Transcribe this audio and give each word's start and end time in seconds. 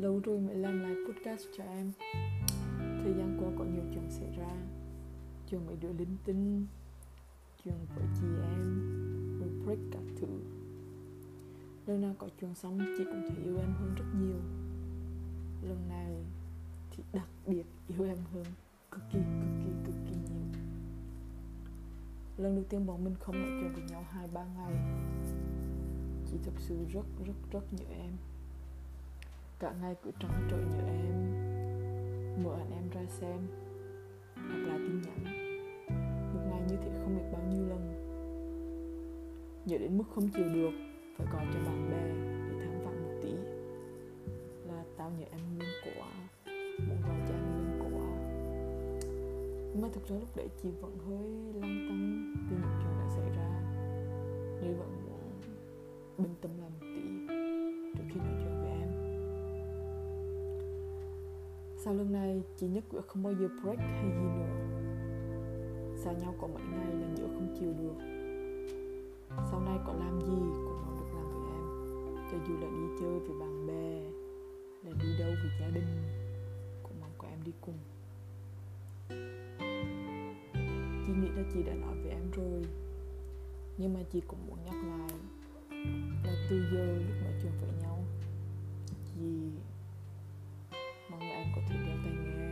lâu 0.00 0.20
rồi 0.24 0.40
mới 0.40 0.54
làm 0.54 0.80
lại 0.80 0.94
podcast 1.08 1.46
cho 1.56 1.64
em. 1.64 1.92
Thời 2.78 3.14
gian 3.14 3.38
qua 3.40 3.50
có 3.58 3.64
nhiều 3.64 3.84
chuyện 3.94 4.10
xảy 4.10 4.30
ra. 4.38 4.50
Chuyện 5.50 5.66
mấy 5.66 5.76
đứa 5.80 5.92
linh 5.92 6.16
tinh 6.24 6.66
Chuyện 7.64 7.74
với 7.96 8.06
chị 8.20 8.26
em 8.42 8.80
Rồi 9.40 9.48
break 9.64 9.78
các 9.92 10.02
thứ. 10.20 10.26
Lần 11.86 12.00
nào 12.00 12.14
có 12.18 12.28
chuyện 12.40 12.54
xong 12.54 12.78
chị 12.98 13.04
cũng 13.04 13.22
thấy 13.28 13.44
yêu 13.44 13.58
em 13.58 13.72
hơn 13.72 13.94
rất 13.94 14.04
nhiều. 14.20 14.40
Lần 15.68 15.88
này 15.88 16.24
thì 16.90 17.02
đặc 17.12 17.28
biệt 17.46 17.64
yêu 17.88 18.04
em 18.04 18.18
hơn 18.32 18.44
Cực 18.90 19.02
kỳ, 19.12 19.18
cực 19.18 19.64
kỳ, 19.64 19.70
cực 19.84 19.94
kỳ 20.06 20.14
nhiều. 20.14 20.62
Lần 22.36 22.54
đầu 22.54 22.64
tiên 22.68 22.86
bọn 22.86 23.04
mình 23.04 23.14
không 23.20 23.42
nói 23.42 23.60
chuyện 23.60 23.72
với 23.72 23.82
nhau 23.90 24.04
hai 24.10 24.28
ba 24.28 24.44
ngày. 24.56 24.72
Chị 26.36 26.42
thực 26.44 26.60
sự 26.60 26.74
rất, 26.92 27.06
rất, 27.26 27.32
rất 27.52 27.72
nhớ 27.72 27.84
em. 27.90 28.12
Cả 29.58 29.74
ngày 29.82 29.94
cứ 30.04 30.10
trăn 30.20 30.48
trội 30.50 30.60
nhớ 30.60 30.86
em. 30.86 31.34
Mở 32.44 32.54
ảnh 32.54 32.70
em 32.70 32.90
ra 32.90 33.00
xem. 33.08 33.38
Hoặc 34.34 34.58
là 34.68 34.76
tin 34.76 35.02
nhắn. 35.02 35.24
Một 36.34 36.40
ngày 36.50 36.60
như 36.68 36.76
thế 36.76 36.90
không 37.02 37.16
biết 37.16 37.24
bao 37.32 37.42
nhiêu 37.50 37.66
lần. 37.68 37.92
Nhớ 39.66 39.78
đến 39.78 39.98
mức 39.98 40.04
không 40.14 40.28
chịu 40.30 40.44
được. 40.54 40.70
Phải 41.18 41.26
gọi 41.32 41.46
cho 41.52 41.60
bạn 41.60 41.90
bè 41.90 42.02
để 42.48 42.66
thăm 42.66 42.84
vọng 42.84 43.02
một 43.02 43.18
tí. 43.22 43.32
Là 44.68 44.84
tao 44.96 45.10
nhớ 45.10 45.24
em 45.30 45.40
nguyên 45.56 45.70
quá 45.84 46.08
muốn 46.88 47.02
gọi 47.02 47.20
cho 47.28 47.34
anh 47.34 47.52
nguyên 47.52 47.80
quá 47.80 48.06
nhưng 49.72 49.82
mà 49.82 49.88
thực 49.92 50.08
ra 50.08 50.16
lúc 50.16 50.36
đấy 50.36 50.48
chị 50.62 50.68
vẫn 50.80 50.98
hơi 50.98 51.54
lăng 51.54 51.86
tăng 51.88 52.34
vì 52.50 52.56
những 52.56 52.78
chuyện 52.82 52.92
đã 53.00 53.08
xảy 53.16 53.30
ra. 53.36 53.62
Nên 54.62 54.78
vẫn 54.78 54.95
bình 56.18 56.34
tâm 56.40 56.50
lại 56.60 56.70
một 56.70 56.80
tí, 56.80 57.02
trước 57.94 58.04
khi 58.08 58.20
nói 58.20 58.34
chuyện 58.42 58.54
với 58.60 58.70
em. 58.70 58.88
Sau 61.84 61.94
lần 61.94 62.12
này, 62.12 62.42
chị 62.56 62.68
nhất 62.68 62.84
quyết 62.90 63.00
không 63.06 63.22
bao 63.22 63.34
giờ 63.34 63.48
break 63.62 63.78
hay 63.78 64.10
gì 64.10 64.26
nữa. 64.38 64.56
Xa 65.96 66.12
nhau 66.12 66.34
có 66.40 66.46
mấy 66.46 66.62
ngày 66.62 66.94
là 66.94 67.08
nhớ 67.16 67.26
không 67.34 67.54
chịu 67.60 67.72
được? 67.78 67.98
Sau 69.50 69.60
này 69.60 69.78
có 69.86 69.92
làm 69.92 70.20
gì 70.20 70.36
cũng 70.64 70.82
mong 70.82 70.96
được 71.00 71.06
làm 71.14 71.26
với 71.32 71.42
em. 71.52 71.64
Cho 72.30 72.38
dù 72.48 72.54
là 72.60 72.68
đi 72.70 72.86
chơi 73.00 73.18
với 73.18 73.38
bạn 73.40 73.66
bè, 73.66 74.10
là 74.84 74.96
đi 75.02 75.18
đâu 75.18 75.28
với 75.28 75.50
gia 75.60 75.68
đình, 75.68 76.02
cũng 76.82 77.00
mong 77.00 77.12
có 77.18 77.28
em 77.28 77.38
đi 77.44 77.52
cùng. 77.60 77.78
Chị 81.06 81.12
nghĩ 81.12 81.28
là 81.36 81.42
chị 81.52 81.62
đã 81.62 81.74
nói 81.74 81.94
với 82.02 82.10
em 82.10 82.30
rồi, 82.36 82.62
nhưng 83.78 83.94
mà 83.94 84.00
chị 84.12 84.22
cũng 84.28 84.46
muốn 84.46 84.58
nhắc 84.64 84.74
lại 84.74 85.10
là 86.24 86.46
từ 86.50 86.56
giờ 86.72 86.86
lúc 87.06 87.16
nói 87.22 87.32
chuyện 87.42 87.52
với 87.60 87.70
nhau 87.82 88.04
chị 89.14 89.20
mong 91.10 91.20
là 91.20 91.34
em 91.34 91.46
có 91.54 91.60
thể 91.68 91.76
đeo 91.86 91.96
tai 92.04 92.14
nghe. 92.14 92.50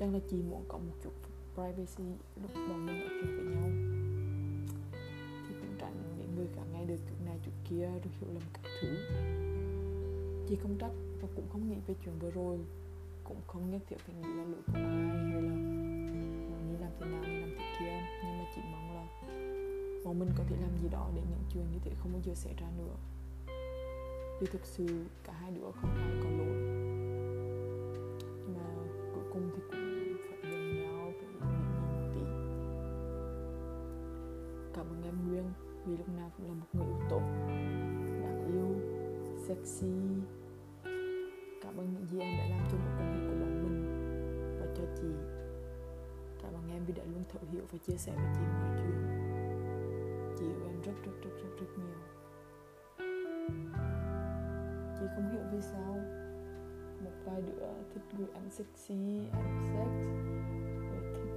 Chắc 0.00 0.12
là 0.12 0.18
chị 0.30 0.36
muốn 0.50 0.64
có 0.68 0.78
một 0.78 0.94
chút 1.04 1.12
privacy 1.54 2.04
lúc 2.42 2.50
bọn 2.54 2.86
mình 2.86 2.98
nói 3.00 3.08
chuyện 3.08 3.36
với 3.36 3.54
nhau 3.54 3.70
thì 5.48 5.54
cũng 5.60 5.74
tránh 5.80 6.16
những 6.18 6.36
người 6.36 6.46
cả 6.56 6.62
nghe 6.72 6.84
được 6.84 6.96
chuyện 7.08 7.26
này 7.26 7.38
chuyện 7.44 7.54
kia 7.70 7.86
rồi 7.86 8.12
hiểu 8.20 8.30
lầm 8.34 8.42
các 8.52 8.70
thứ. 8.80 8.96
Chị 10.48 10.56
không 10.62 10.76
trách 10.78 10.92
và 11.20 11.28
cũng 11.36 11.48
không 11.52 11.70
nghĩ 11.70 11.76
về 11.86 11.94
chuyện 12.04 12.14
vừa 12.18 12.30
rồi. 12.30 12.58
Cũng 13.24 13.40
không 13.46 13.70
nhất 13.70 13.82
thiết 13.88 13.96
phải 13.98 14.14
nghĩ 14.14 14.28
là 14.36 14.44
lỗi 14.44 14.62
của 14.66 14.72
ai 14.74 14.82
hay 15.32 15.42
là 15.42 15.54
như 16.68 16.76
làm 16.80 16.90
thế 17.00 17.06
nào 17.06 17.22
như 17.22 17.40
làm 17.40 17.50
thế 17.58 17.64
kia. 17.78 18.00
Nhưng 18.22 18.38
mà 18.38 18.44
chị 18.54 18.60
mong 18.72 18.96
là 18.96 19.06
bọn 20.04 20.18
mình 20.18 20.28
có 20.38 20.44
thể 20.48 20.56
làm 20.60 20.76
gì 20.82 20.88
đó 20.88 21.10
để 21.14 21.22
những 21.30 21.44
chuyện 21.52 21.64
như 21.72 21.78
thế 21.84 21.92
không 22.02 22.12
bao 22.12 22.22
giờ 22.24 22.34
xảy 22.34 22.54
ra 22.60 22.66
nữa. 22.78 22.94
Vì 24.40 24.46
thực 24.46 24.64
sự 24.64 24.86
cả 25.24 25.32
hai 25.32 25.50
đứa 25.50 25.70
không 25.80 25.90
ai 25.90 26.10
có 26.22 26.30
lỗi. 26.30 26.56
Nhưng 28.24 28.54
mà 28.56 28.64
cuối 29.14 29.24
cùng 29.32 29.50
thì 29.54 29.62
cũng 29.68 30.16
phải 30.28 30.50
gần 30.50 30.82
nhau 30.82 31.12
phải 31.12 31.28
nhịn 31.32 31.50
nhịn 31.72 31.82
một 31.92 32.08
tí. 32.14 32.20
Cảm 34.74 34.86
ơn 34.86 35.02
em 35.04 35.28
Nguyên, 35.28 35.52
vì 35.86 35.96
lúc 35.96 36.08
nào 36.08 36.30
cũng 36.36 36.46
là 36.48 36.54
một 36.54 36.66
người 36.72 36.86
yêu 36.86 37.00
tốt. 37.10 37.22
Đáng 38.22 38.46
yêu, 38.54 38.70
sexy. 39.48 39.94
Cảm 41.62 41.76
ơn 41.76 41.92
những 41.92 42.06
gì 42.10 42.18
em 42.18 42.38
đã 42.38 42.56
làm 42.56 42.68
cho 42.70 42.78
một 42.78 42.90
quan 42.98 43.14
hệ 43.14 43.20
của 43.28 43.36
bọn 43.40 43.62
mình 43.62 43.78
và 44.60 44.66
cho 44.76 44.84
chị. 44.96 45.10
Cảm 46.42 46.54
ơn 46.54 46.70
em 46.70 46.84
vì 46.86 46.92
đã 46.92 47.04
luôn 47.04 47.24
thấu 47.32 47.42
hiểu 47.52 47.62
và 47.72 47.78
chia 47.86 47.96
sẻ 47.96 48.12
với 48.16 48.26
chị 48.34 48.40
mọi 48.40 48.76
chuyện 48.76 49.19
rất 50.84 50.92
rất 51.04 51.12
rất 51.22 51.30
rất 51.42 51.50
rất 51.60 51.66
nhiều. 51.78 51.98
Chị 54.98 55.06
không 55.16 55.30
hiểu 55.32 55.42
vì 55.52 55.60
sao 55.60 55.94
một 57.04 57.10
vài 57.24 57.42
đứa 57.42 57.66
thích 57.94 58.02
gửi 58.18 58.28
ảnh 58.34 58.50
sexy, 58.50 59.26
ảnh 59.32 59.60
sex, 59.72 59.92
rồi 60.90 61.14
thích 61.14 61.32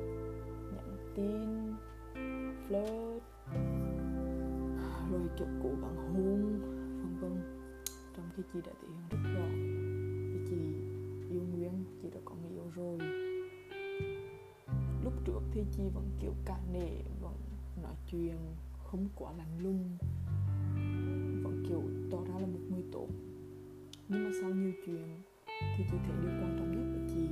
nhắn 0.75 0.97
tin, 1.15 1.73
flirt, 2.67 3.19
rồi 5.11 5.27
kiểu 5.37 5.47
cũ 5.63 5.69
bạn 5.81 5.95
hôn 5.95 6.61
vân 7.01 7.17
vân. 7.21 7.63
Trong 8.15 8.25
khi 8.35 8.43
chị 8.53 8.59
đã 8.65 8.71
thể 8.81 8.87
hiện 8.87 9.03
rất 9.09 9.29
rõ 9.35 9.47
vì 10.33 10.45
chị 10.49 10.55
yêu 11.29 11.41
Nguyên, 11.53 11.85
chị 12.01 12.09
đã 12.13 12.19
có 12.25 12.35
người 12.35 12.51
yêu 12.51 12.71
rồi. 12.75 12.99
Lúc 15.03 15.13
trước 15.25 15.39
thì 15.51 15.63
chị 15.71 15.83
vẫn 15.93 16.09
kiểu 16.19 16.33
cả 16.45 16.57
nể, 16.73 16.89
vẫn 17.21 17.35
nói 17.83 17.95
chuyện 18.07 18.37
không 18.93 19.07
quá 19.15 19.31
lạnh 19.37 19.63
lùng. 19.63 19.97
Vẫn 21.43 21.63
kiểu 21.67 21.81
tỏ 22.11 22.17
ra 22.27 22.39
là 22.39 22.47
một 22.47 22.59
người 22.69 22.83
tốt. 22.91 23.07
Nhưng 24.07 24.23
mà 24.23 24.31
sau 24.41 24.49
nhiều 24.49 24.71
chuyện 24.85 25.21
thì 25.57 25.83
chị 25.91 25.97
thấy 26.05 26.15
điều 26.21 26.31
quan 26.31 26.55
trọng 26.59 26.71
nhất 26.71 26.93
của 26.93 27.13
chị. 27.13 27.27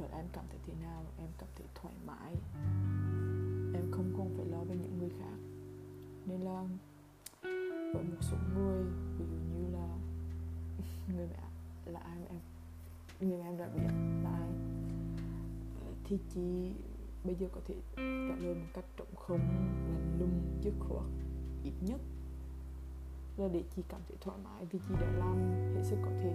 Là 0.00 0.18
em 0.18 0.26
cảm 0.32 0.44
thấy 0.50 0.58
thế 0.66 0.72
nào? 0.82 1.04
Em 1.18 1.28
cảm 1.38 1.48
thấy 1.56 1.66
thoải 1.74 1.94
mái. 2.06 2.34
Em 3.74 3.90
không 3.90 4.14
còn 4.18 4.34
phải 4.36 4.46
lo 4.46 4.58
về 4.64 4.76
những 4.76 4.98
người 4.98 5.10
khác. 5.18 5.36
Nên 6.26 6.40
là 6.40 6.64
với 7.94 8.04
một 8.04 8.20
số 8.20 8.36
người, 8.54 8.84
ví 9.18 9.24
dụ 9.30 9.58
như 9.58 9.72
là 9.72 9.98
người 11.16 11.26
mẹ, 11.26 11.44
là 11.92 12.00
ai 12.00 12.18
mà 12.18 12.26
em 12.28 12.40
người 13.20 13.38
mà 13.38 13.44
em 13.44 13.58
đã 13.58 13.68
biết 13.68 13.82
là 14.24 14.30
ai, 14.30 14.50
thì 16.04 16.18
chị 16.34 16.72
bây 17.24 17.34
giờ 17.34 17.48
có 17.52 17.60
thể 17.66 17.74
trả 17.96 18.36
lời 18.36 18.54
một 18.54 18.66
cách 18.74 18.84
trống 18.96 19.14
không, 19.16 19.40
lạnh 19.88 20.16
lùng 20.20 20.60
dứt 20.62 20.72
khoát 20.78 21.04
ít 21.64 21.72
nhất 21.80 22.00
là 23.36 23.48
để 23.48 23.62
chị 23.76 23.82
cảm 23.88 24.00
thấy 24.08 24.16
thoải 24.20 24.38
mái 24.44 24.64
vì 24.70 24.78
chị 24.88 24.94
đã 25.00 25.12
làm 25.18 25.36
hết 25.74 25.82
sức 25.82 25.96
có 26.04 26.10
thể. 26.22 26.32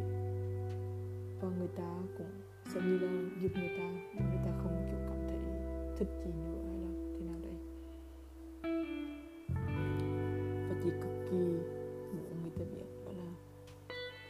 Và 1.42 1.50
người 1.58 1.68
ta 1.68 2.00
cũng 2.18 2.42
sẽ 2.74 2.82
như 2.82 3.00
là 3.00 3.12
giúp 3.42 3.52
người 3.56 3.70
ta 3.78 3.84
người 4.14 4.40
ta 4.46 4.52
không 4.64 4.88
kiểu 4.92 5.00
cảm 5.08 5.28
thấy 5.28 5.40
thích 5.98 6.08
chị 6.24 6.30
nữa 6.44 6.62
hay 6.68 6.78
là 6.80 6.92
thế 7.14 7.26
nào 7.26 7.40
đấy. 7.42 7.58
Và 10.70 10.76
chị 10.84 10.90
cực 11.02 11.30
kỳ 11.32 11.38
muốn 12.16 12.42
người 12.42 12.52
ta 12.60 12.66
biết 12.76 12.86
đó 13.06 13.12
là 13.12 13.30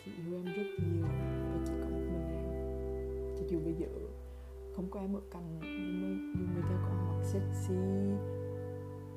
chị 0.05 0.11
yêu 0.17 0.35
em 0.35 0.45
rất 0.45 0.67
nhiều 0.85 1.05
và 1.51 1.59
chỉ 1.66 1.73
có 1.81 1.89
một 1.89 2.05
mình 2.11 2.27
em. 2.29 2.43
Chị 3.37 3.45
dù 3.49 3.59
bây 3.59 3.73
giờ 3.73 3.87
không 4.75 4.89
có 4.91 4.99
em 4.99 5.13
ở 5.15 5.21
cạnh 5.31 5.59
nhưng 5.61 6.01
mà 6.01 6.07
dù 6.39 6.45
người 6.53 6.61
ta 6.61 6.77
có 6.87 6.93
mặc 7.07 7.23
sexy, 7.23 7.75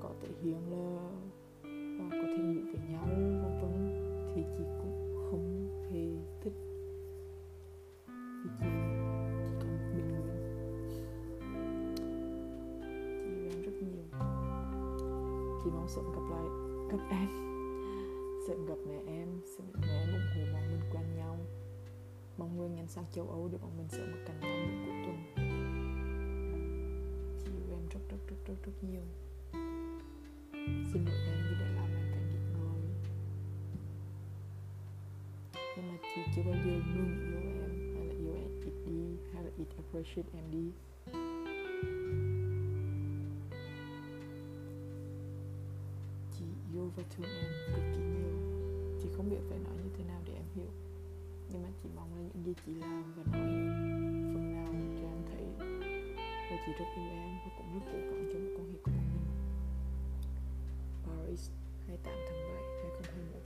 có 0.00 0.10
thể 0.20 0.28
hiện 0.42 0.70
là 0.70 1.10
và 1.98 2.08
có 2.10 2.26
thể 2.26 2.42
ngủ 2.42 2.60
với 2.64 2.80
nhau 2.90 3.06
vân 3.42 3.60
vân 3.60 3.74
thì 4.34 4.42
chị 4.56 4.64
cũng 4.78 5.26
không 5.30 5.68
hề 5.90 6.06
thích. 6.40 6.52
Vì 8.44 8.50
chị 8.58 8.66
chỉ 9.40 9.54
có 9.60 9.66
một 9.66 9.78
mình 9.94 10.08
Nguyên 10.12 10.38
chị 12.06 13.30
yêu 13.30 13.50
em 13.50 13.62
rất 13.62 13.72
nhiều. 13.82 14.04
Chị 15.64 15.70
mong 15.70 15.88
sớm 15.88 16.04
gặp 16.12 16.22
lại 16.30 16.48
gặp 16.90 17.04
em 17.10 17.28
sớm 18.48 18.66
gặp 18.66 18.78
mẹ 18.86 18.98
em 19.06 19.28
sớm 19.56 19.66
mẹ 19.80 19.88
em 19.88 20.08
ủng 20.12 20.22
hộ 20.34 20.52
bọn 20.52 20.62
mình 20.70 20.80
quen 20.92 21.04
nhau. 21.16 21.36
Mong 22.38 22.56
Nguyên 22.56 22.74
nhanh 22.74 22.88
sang 22.88 23.04
châu 23.12 23.28
Âu 23.28 23.48
để 23.52 23.58
bọn 23.62 23.70
mình 23.78 23.88
sớm 23.88 24.12
được 24.12 24.24
cạnh 24.26 24.40
nhau 24.40 24.56
những 24.56 24.84
cuối 24.86 24.94
tuần 25.04 25.47
rất 28.10 28.18
rất 28.28 28.36
rất 28.46 28.54
rất 28.64 28.72
nhiều. 28.90 29.02
Xin 30.92 31.04
được 31.04 31.18
em 31.26 31.38
vì 31.48 31.54
đã 31.60 31.68
làm 31.76 31.90
em 31.96 32.06
phải 32.12 32.22
nghỉ 32.22 32.38
ngơi. 32.52 32.80
Nhưng 35.76 35.88
mà 35.88 35.96
chị 36.02 36.20
chưa 36.36 36.42
bao 36.42 36.54
giờ 36.54 36.72
ngừng 36.94 37.14
yêu 37.30 37.40
em. 37.42 37.94
Hay 37.94 38.06
là 38.06 38.14
yêu 38.14 38.34
em 38.34 38.50
ít 38.64 38.72
đi, 38.86 39.16
hay 39.34 39.44
là 39.44 39.50
ít 39.58 39.66
appreciate 39.76 40.28
em 40.34 40.50
đi. 40.50 40.70
Chị 46.38 46.44
yêu 46.74 46.92
và 46.96 47.02
thương 47.16 47.26
em 47.26 47.52
cực 47.74 47.84
kỳ 47.94 48.02
nhiều. 48.02 48.36
Chị 49.02 49.08
không 49.16 49.30
biết 49.30 49.40
phải 49.48 49.58
nói 49.58 49.74
như 49.84 49.90
thế 49.98 50.04
nào 50.04 50.20
để 50.26 50.32
em 50.32 50.46
hiểu. 50.54 50.70
Nhưng 51.50 51.62
mà 51.62 51.68
chị 51.82 51.88
mong 51.96 52.14
là 52.14 52.22
những 52.22 52.44
gì 52.44 52.54
chị 52.66 52.74
làm 52.74 53.14
và 53.16 53.22
nói 53.32 53.48
phần 54.34 54.52
nào 54.54 54.72
cho 55.00 55.08
em 55.08 55.22
thấy. 55.30 55.44
Và 56.50 56.56
chị 56.66 56.72
rất 56.78 56.86
yêu 56.96 57.10
em 57.10 57.37
và 57.78 57.92
cũng 57.92 58.00
rất 58.00 58.08
cố 58.10 58.16
gắng 58.16 58.28
cho 58.32 58.38
mối 58.38 58.52
quan 58.54 58.66
hệ 58.66 58.78
của 58.82 58.90
bọn 58.90 59.04
mình 59.14 59.28
Paris 61.04 61.50
28 61.86 62.14
tháng 62.28 62.40
7 62.48 62.62
2021 62.82 63.37